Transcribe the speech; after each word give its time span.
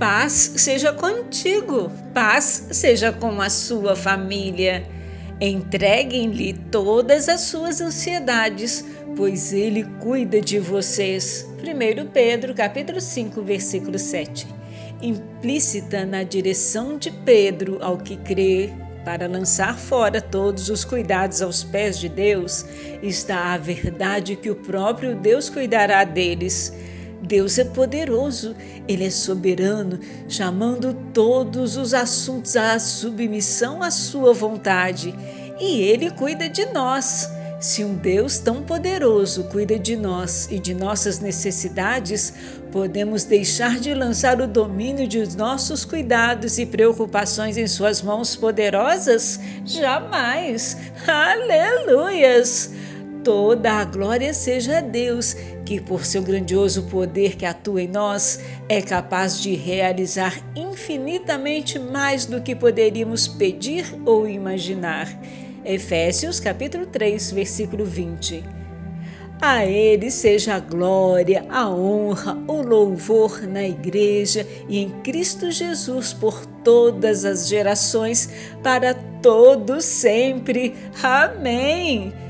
Paz 0.00 0.54
seja 0.56 0.94
contigo, 0.94 1.92
paz 2.14 2.68
seja 2.70 3.12
com 3.12 3.38
a 3.38 3.50
sua 3.50 3.94
família. 3.94 4.82
Entreguem-lhe 5.38 6.54
todas 6.54 7.28
as 7.28 7.42
suas 7.42 7.82
ansiedades, 7.82 8.82
pois 9.14 9.52
ele 9.52 9.84
cuida 10.00 10.40
de 10.40 10.58
vocês. 10.58 11.46
1 11.58 12.06
Pedro, 12.12 12.54
capítulo 12.54 12.98
5, 12.98 13.42
versículo 13.42 13.98
7. 13.98 14.46
Implícita 15.02 16.06
na 16.06 16.22
direção 16.22 16.96
de 16.96 17.10
Pedro 17.10 17.76
ao 17.82 17.98
que 17.98 18.16
crê 18.16 18.70
para 19.04 19.28
lançar 19.28 19.78
fora 19.78 20.18
todos 20.18 20.70
os 20.70 20.82
cuidados 20.82 21.42
aos 21.42 21.62
pés 21.62 21.98
de 21.98 22.08
Deus, 22.08 22.64
está 23.02 23.52
a 23.52 23.58
verdade 23.58 24.34
que 24.34 24.50
o 24.50 24.56
próprio 24.56 25.14
Deus 25.14 25.50
cuidará 25.50 26.04
deles. 26.04 26.72
Deus 27.22 27.58
é 27.58 27.64
poderoso, 27.64 28.56
Ele 28.88 29.04
é 29.04 29.10
soberano, 29.10 30.00
chamando 30.28 30.94
todos 31.12 31.76
os 31.76 31.92
assuntos 31.92 32.56
à 32.56 32.78
submissão 32.78 33.82
à 33.82 33.90
Sua 33.90 34.32
vontade. 34.32 35.14
E 35.58 35.82
Ele 35.82 36.10
cuida 36.10 36.48
de 36.48 36.66
nós. 36.66 37.28
Se 37.60 37.84
um 37.84 37.94
Deus 37.94 38.38
tão 38.38 38.62
poderoso 38.62 39.44
cuida 39.44 39.78
de 39.78 39.94
nós 39.94 40.48
e 40.50 40.58
de 40.58 40.72
nossas 40.72 41.20
necessidades, 41.20 42.32
podemos 42.72 43.24
deixar 43.24 43.78
de 43.78 43.92
lançar 43.92 44.40
o 44.40 44.46
domínio 44.46 45.06
de 45.06 45.36
nossos 45.36 45.84
cuidados 45.84 46.58
e 46.58 46.64
preocupações 46.64 47.58
em 47.58 47.66
Suas 47.66 48.00
mãos 48.00 48.34
poderosas? 48.34 49.38
Jamais! 49.66 50.74
Aleluias! 51.06 52.70
Toda 53.22 53.72
a 53.72 53.84
glória 53.84 54.32
seja 54.32 54.78
a 54.78 54.80
Deus, 54.80 55.36
que 55.66 55.78
por 55.78 56.06
seu 56.06 56.22
grandioso 56.22 56.84
poder 56.84 57.36
que 57.36 57.44
atua 57.44 57.82
em 57.82 57.88
nós, 57.88 58.40
é 58.66 58.80
capaz 58.80 59.42
de 59.42 59.54
realizar 59.54 60.40
infinitamente 60.56 61.78
mais 61.78 62.24
do 62.24 62.40
que 62.40 62.56
poderíamos 62.56 63.28
pedir 63.28 63.84
ou 64.06 64.26
imaginar. 64.26 65.06
Efésios 65.66 66.40
capítulo 66.40 66.86
3, 66.86 67.32
versículo 67.32 67.84
20. 67.84 68.42
A 69.42 69.66
Ele 69.66 70.10
seja 70.10 70.54
a 70.54 70.60
glória, 70.60 71.44
a 71.50 71.68
honra, 71.68 72.38
o 72.48 72.62
louvor 72.62 73.42
na 73.46 73.62
Igreja 73.62 74.46
e 74.66 74.78
em 74.78 74.90
Cristo 75.02 75.50
Jesus 75.50 76.14
por 76.14 76.46
todas 76.64 77.26
as 77.26 77.48
gerações, 77.48 78.30
para 78.62 78.94
todos 79.22 79.84
sempre. 79.84 80.74
Amém. 81.02 82.29